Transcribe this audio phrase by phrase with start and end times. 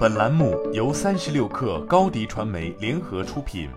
[0.00, 3.68] 本栏目由三十六氪高低传媒联合出品。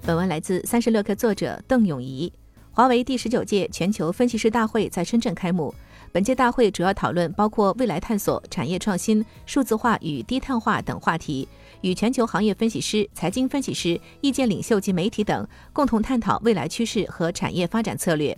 [0.00, 2.32] 本文来自三十六氪作者邓永怡。
[2.70, 5.74] 华为第十九届全球分析师大会在深圳开幕。
[6.10, 11.46] 本届大会主要讨论包括未来探索、产业创新、数字化与低碳化等话题，
[11.82, 18.34] 与全球行业分析师、财经分析师、意见领袖及媒体等共同探讨未来趋势和产业发展策略。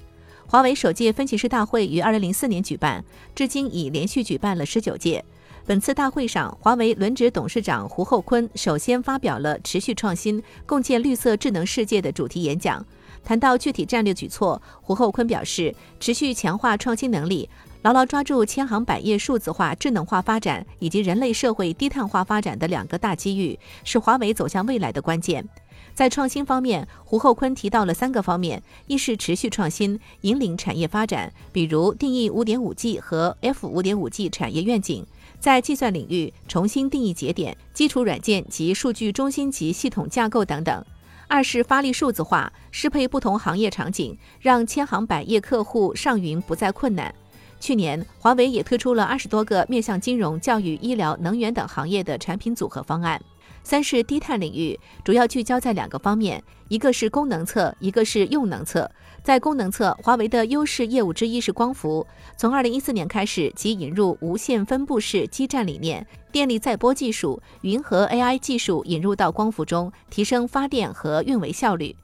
[0.50, 3.04] 华为首届分析师大会于二零零四年举办，
[3.34, 5.22] 至今已连续举办了十九届。
[5.66, 12.82] 本次大会上，华为轮值董事长胡厚昆首先发表了“持续创新，共建绿色智能世界”的主题演讲。
[13.24, 17.48] 谈到具体战略举措，胡厚昆表示，持续强化创新能力，
[17.82, 25.46] 牢牢抓住千行百业数字化、智能化发展以及人类社会低碳化发展的两个大机遇，是华为走向未来的关键。
[25.95, 35.02] 在创新方面，胡厚昆提到了三个方面：一是持续创新，引领产业发展，比如定义五点五 G 和 F 五点五 G 产业愿景；
[35.40, 40.80] 在计算领域，重新定义节点、基础软件及数据中心级系统架构等等；
[41.29, 47.15] 二是发力数字化，适配不同行业场景，让千行百业客户上云不再困难。
[47.60, 53.21] 去年，华为也推出了二十多个面向金融、教育、医疗、能源等行业的产品组合方案。
[53.69, 58.91] 三是低碳领域，主要聚焦在两个方面，一个是功能侧，一个是用能侧。
[59.23, 62.07] 在功能侧，华为的优势业务之一是光伏。
[62.35, 71.94] 从二零一四年开始，即引入无线分布式基站理念、电力载波技术、云和 AI 技术引入到光伏中，提升发电和运维效率。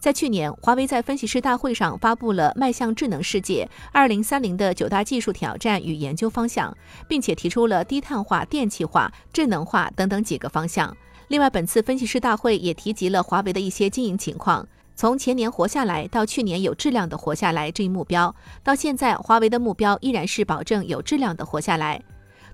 [0.00, 10.92] 在去年，华为在分析师大会上发布了迈向智能世界二零三零的九大技术挑战与研究方向，并且提出了低碳化、电气化、智能化等等几个方向。
[11.32, 14.68] 另外，本次分析师大会也提及了华为的一些经营情况。
[14.94, 21.98] 从前年活下来到去年有质量的活下来这一目标，到现在华为的目标依然是保证有质量的活下来。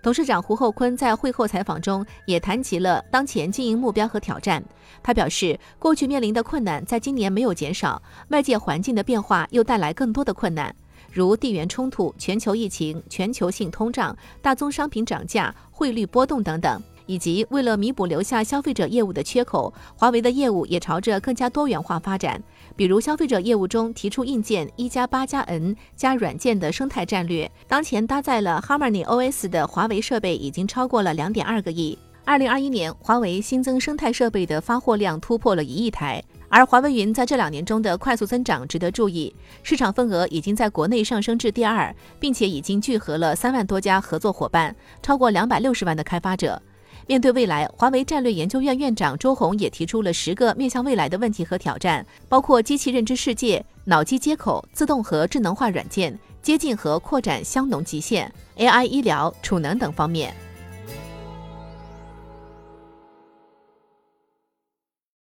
[0.00, 4.62] 董事长胡厚昆在会后采访中也谈及了当前经营目标和挑战。
[5.02, 10.72] 他表示，过去面临的困难在今年没有减少，外界环境的变化又带来更多的困难，
[11.10, 16.80] 如地缘冲突、全球疫情、全球性通胀、大宗商品涨价、汇率波动等等。
[17.08, 22.40] 以及为了弥补留下消费者业务的缺口，华为的业务也朝着更加多元化发展。
[22.76, 27.50] 比如，消费者业务中提出硬件一加八加 N 加软件的生态战略。
[27.66, 31.98] 当前搭载了 Harmony OS 的华为设备已经超过了两点二个亿。
[32.26, 36.22] 二零二一年，华为新增生态设备的发货量突破了一亿台。
[36.50, 46.60] 而华为云在这两年中的快速增长值得注意，市场份额已经在国内上升至第二，并且已经聚合了三万多家合作伙伴，超过两百六十万的开发者。
[47.08, 60.34] 面对未来，华为战略研究院院长周鸿也提出了十个面向未来的问题和挑战，包括机器认知世界、脑机接口、自动和智能化软件、接近和扩展香农极限、AI 医疗、储能等方面。